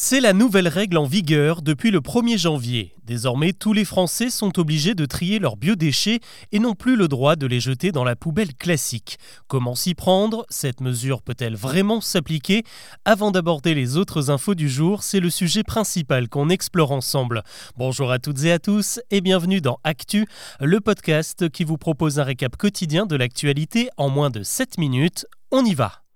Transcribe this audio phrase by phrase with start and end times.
[0.00, 2.94] C'est la nouvelle règle en vigueur depuis le 1er janvier.
[3.04, 6.20] Désormais, tous les Français sont obligés de trier leurs biodéchets
[6.52, 9.18] et n'ont plus le droit de les jeter dans la poubelle classique.
[9.48, 10.46] Comment s'y prendre?
[10.50, 12.62] Cette mesure peut-elle vraiment s'appliquer?
[13.04, 17.42] Avant d'aborder les autres infos du jour, c'est le sujet principal qu'on explore ensemble.
[17.76, 20.28] Bonjour à toutes et à tous et bienvenue dans Actu,
[20.60, 25.26] le podcast qui vous propose un récap quotidien de l'actualité en moins de 7 minutes.
[25.50, 26.07] On y va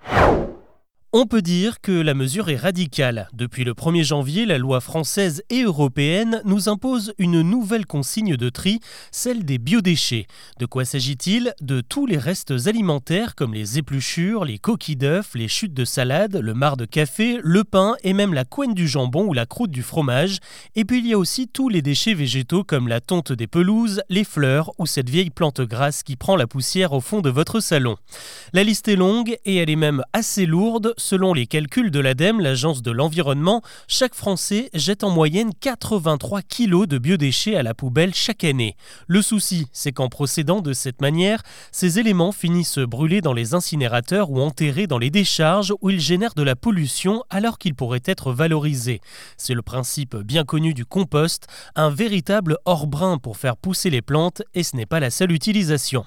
[1.14, 3.28] on peut dire que la mesure est radicale.
[3.34, 8.48] Depuis le 1er janvier, la loi française et européenne nous impose une nouvelle consigne de
[8.48, 8.80] tri,
[9.10, 10.26] celle des biodéchets.
[10.58, 11.52] De quoi s'agit-il?
[11.60, 16.36] De tous les restes alimentaires comme les épluchures, les coquilles d'œufs, les chutes de salade,
[16.36, 19.70] le marc de café, le pain et même la couenne du jambon ou la croûte
[19.70, 20.38] du fromage.
[20.76, 24.00] Et puis il y a aussi tous les déchets végétaux comme la tonte des pelouses,
[24.08, 27.60] les fleurs ou cette vieille plante grasse qui prend la poussière au fond de votre
[27.60, 27.96] salon.
[28.54, 32.40] La liste est longue et elle est même assez lourde Selon les calculs de l'ADEME,
[32.40, 38.14] l'agence de l'environnement, chaque Français jette en moyenne 83 kg de biodéchets à la poubelle
[38.14, 38.76] chaque année.
[39.08, 44.30] Le souci, c'est qu'en procédant de cette manière, ces éléments finissent brûlés dans les incinérateurs
[44.30, 48.32] ou enterrés dans les décharges où ils génèrent de la pollution alors qu'ils pourraient être
[48.32, 49.00] valorisés.
[49.36, 54.42] C'est le principe bien connu du compost, un véritable hors-brin pour faire pousser les plantes
[54.54, 56.04] et ce n'est pas la seule utilisation.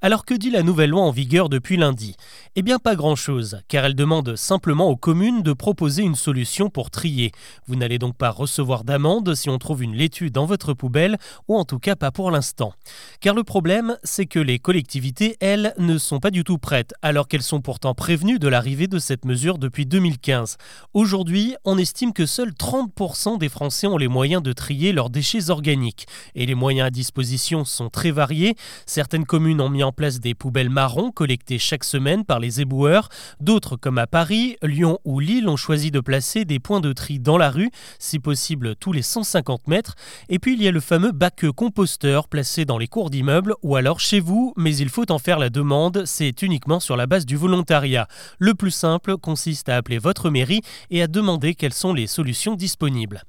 [0.00, 2.16] Alors que dit la nouvelle loi en vigueur depuis lundi?
[2.56, 6.90] Eh bien pas grand-chose, car elle demande simplement aux communes de proposer une solution pour
[6.90, 7.32] trier.
[7.66, 11.56] Vous n'allez donc pas recevoir d'amende si on trouve une laitue dans votre poubelle, ou
[11.56, 12.72] en tout cas pas pour l'instant.
[13.20, 17.28] Car le problème, c'est que les collectivités, elles, ne sont pas du tout prêtes, alors
[17.28, 20.56] qu'elles sont pourtant prévenues de l'arrivée de cette mesure depuis 2015.
[20.94, 25.50] Aujourd'hui, on estime que seuls 30% des Français ont les moyens de trier leurs déchets
[25.50, 26.06] organiques.
[26.34, 28.56] Et les moyens à disposition sont très variés.
[28.86, 33.08] Certaines communes ont mis en place des poubelles marron collectées chaque semaine par les éboueurs,
[33.40, 36.92] d'autres comme à Paris Paris, Lyon ou Lille ont choisi de placer des points de
[36.92, 39.96] tri dans la rue, si possible tous les 150 mètres.
[40.28, 43.74] Et puis il y a le fameux bac composteur placé dans les cours d'immeubles ou
[43.74, 47.26] alors chez vous, mais il faut en faire la demande, c'est uniquement sur la base
[47.26, 48.06] du volontariat.
[48.38, 50.60] Le plus simple consiste à appeler votre mairie
[50.90, 53.24] et à demander quelles sont les solutions disponibles.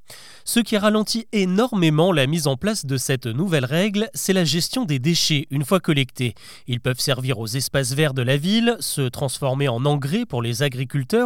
[0.46, 4.85] Ce qui ralentit énormément la mise en place de cette nouvelle règle, c'est la gestion
[4.85, 6.35] des déchets une fois collectés.
[6.67, 10.62] Ils peuvent servir aux espaces verts de la ville, se transformer en engrais pour les
[10.62, 10.82] agriculteurs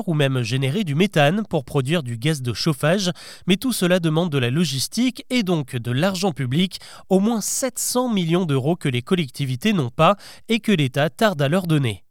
[0.08, 3.12] ou même générer du méthane pour produire du gaz de chauffage,
[3.48, 6.80] mais tout cela demande de la logistique et donc de l'argent public,
[7.10, 10.16] au moins 700 millions d'euros que les collectivités n'ont pas
[10.50, 12.07] et que l'État tarde à leur donner.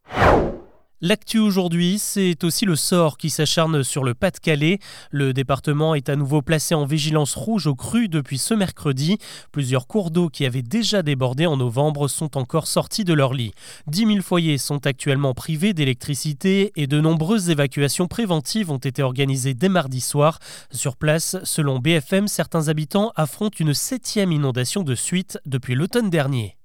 [1.02, 4.78] L'actu aujourd'hui, c'est aussi le sort qui s'acharne sur le Pas-de-Calais.
[5.10, 9.18] Le département est à nouveau placé en vigilance rouge au cru depuis ce mercredi.
[9.52, 13.52] Plusieurs cours d'eau qui avaient déjà débordé en novembre sont encore sortis de leur lit.
[13.88, 19.52] 10 000 foyers sont actuellement privés d'électricité et de nombreuses évacuations préventives ont été organisées
[19.52, 20.38] dès mardi soir.
[20.70, 26.56] Sur place, selon BFM, certains habitants affrontent une septième inondation de suite depuis l'automne dernier.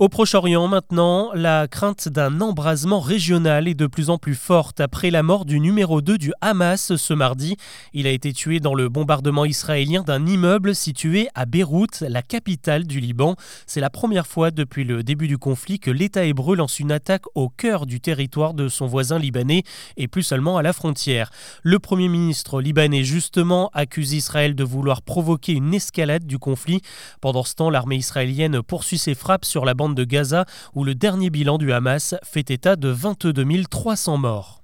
[0.00, 5.12] Au Proche-Orient maintenant, la crainte d'un embrasement régional est de plus en plus forte après
[5.12, 7.56] la mort du numéro 2 du Hamas ce mardi.
[7.92, 12.88] Il a été tué dans le bombardement israélien d'un immeuble situé à Beyrouth, la capitale
[12.88, 13.36] du Liban.
[13.68, 17.26] C'est la première fois depuis le début du conflit que l'État hébreu lance une attaque
[17.36, 19.62] au cœur du territoire de son voisin libanais
[19.96, 21.30] et plus seulement à la frontière.
[21.62, 26.80] Le Premier ministre libanais justement accuse Israël de vouloir provoquer une escalade du conflit.
[27.20, 30.94] Pendant ce temps, l'armée israélienne poursuit ses frappes sur la bande de Gaza où le
[30.94, 34.63] dernier bilan du Hamas fait état de 22 300 morts.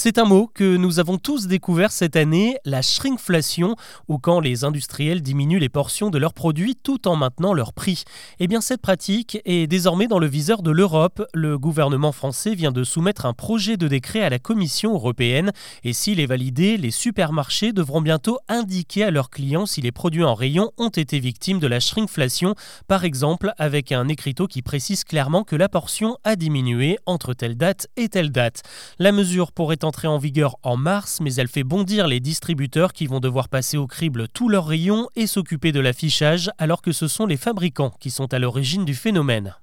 [0.00, 3.74] C'est un mot que nous avons tous découvert cette année, la shrinkflation,
[4.06, 8.04] ou quand les industriels diminuent les portions de leurs produits tout en maintenant leur prix.
[8.38, 11.26] Eh bien, cette pratique est désormais dans le viseur de l'Europe.
[11.34, 15.50] Le gouvernement français vient de soumettre un projet de décret à la Commission européenne,
[15.82, 20.22] et s'il est validé, les supermarchés devront bientôt indiquer à leurs clients si les produits
[20.22, 22.54] en rayon ont été victimes de la shrinkflation,
[22.86, 27.56] par exemple avec un écriteau qui précise clairement que la portion a diminué entre telle
[27.56, 28.62] date et telle date.
[29.00, 33.20] La mesure pourrait en vigueur en mars, mais elle fait bondir les distributeurs qui vont
[33.20, 37.26] devoir passer au crible tous leurs rayons et s'occuper de l'affichage alors que ce sont
[37.26, 39.54] les fabricants qui sont à l'origine du phénomène.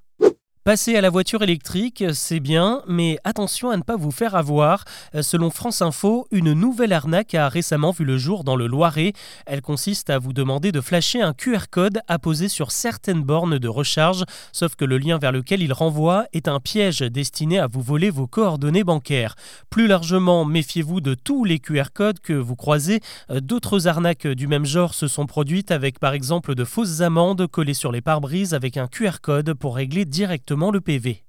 [0.67, 4.83] Passer à la voiture électrique, c'est bien, mais attention à ne pas vous faire avoir.
[5.21, 9.13] Selon France Info, une nouvelle arnaque a récemment vu le jour dans le Loiret.
[9.45, 13.67] Elle consiste à vous demander de flasher un QR code apposé sur certaines bornes de
[13.67, 14.23] recharge,
[14.53, 18.09] sauf que le lien vers lequel il renvoie est un piège destiné à vous voler
[18.09, 19.35] vos coordonnées bancaires.
[19.69, 23.01] Plus largement, méfiez-vous de tous les QR codes que vous croisez.
[23.29, 27.75] D'autres arnaques du même genre se sont produites avec par exemple de fausses amendes collées
[27.75, 31.25] sur les pare-brises avec un QR code pour régler directement le PV.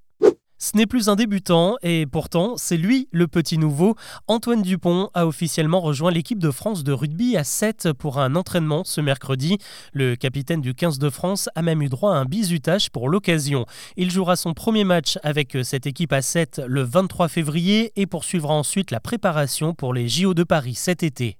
[0.58, 3.94] Ce n'est plus un débutant et pourtant c'est lui le petit nouveau.
[4.26, 8.82] Antoine Dupont a officiellement rejoint l'équipe de France de rugby à 7 pour un entraînement
[8.82, 9.58] ce mercredi.
[9.93, 13.67] Le capitaine du 15 de France a même eu droit à un bizutage pour l'occasion.
[13.99, 18.55] Il jouera son premier match avec cette équipe à 7 le 23 février et poursuivra
[18.55, 21.37] ensuite la préparation pour les JO de Paris cet été.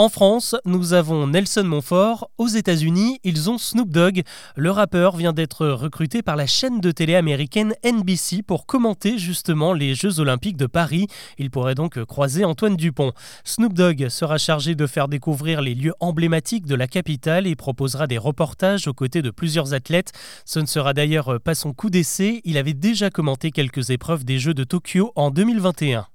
[0.00, 2.30] En France, nous avons Nelson Montfort.
[2.38, 4.22] Aux États-Unis, ils ont Snoop Dogg.
[4.54, 9.72] Le rappeur vient d'être recruté par la chaîne de télé américaine NBC pour commenter justement
[9.72, 11.08] les Jeux Olympiques de Paris.
[11.36, 13.10] Il pourrait donc croiser Antoine Dupont.
[13.42, 18.06] Snoop Dogg sera chargé de faire découvrir les lieux emblématiques de la capitale et proposera
[18.06, 20.12] des reportages aux côtés de plusieurs athlètes.
[20.44, 22.40] Ce ne sera d'ailleurs pas son coup d'essai.
[22.44, 26.06] Il avait déjà commenté quelques épreuves des Jeux de Tokyo en 2021.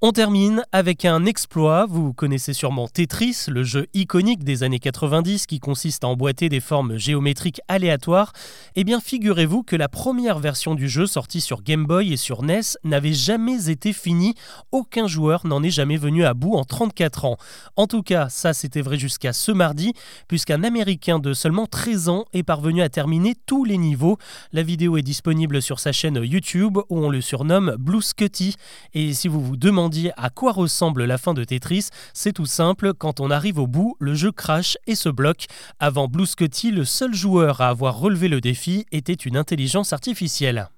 [0.00, 1.84] On termine avec un exploit.
[1.86, 6.60] Vous connaissez sûrement Tetris, le jeu iconique des années 90 qui consiste à emboîter des
[6.60, 8.32] formes géométriques aléatoires.
[8.76, 12.44] Eh bien, figurez-vous que la première version du jeu sortie sur Game Boy et sur
[12.44, 14.36] NES n'avait jamais été finie.
[14.70, 17.36] Aucun joueur n'en est jamais venu à bout en 34 ans.
[17.74, 19.94] En tout cas, ça c'était vrai jusqu'à ce mardi,
[20.28, 24.16] puisqu'un Américain de seulement 13 ans est parvenu à terminer tous les niveaux.
[24.52, 28.54] La vidéo est disponible sur sa chaîne YouTube où on le surnomme Blue Scotty.
[28.94, 32.94] Et si vous vous demandez à quoi ressemble la fin de Tetris, c'est tout simple,
[32.94, 35.46] quand on arrive au bout, le jeu crash et se bloque.
[35.78, 40.68] Avant Blue Scotty, le seul joueur à avoir relevé le défi était une intelligence artificielle.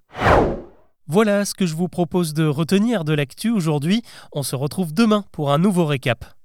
[1.06, 4.02] Voilà ce que je vous propose de retenir de l'actu aujourd'hui.
[4.32, 6.39] On se retrouve demain pour un nouveau récap.